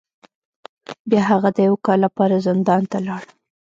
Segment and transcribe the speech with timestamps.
[1.09, 3.23] بیا هغه د یو کال لپاره زندان ته لاړ.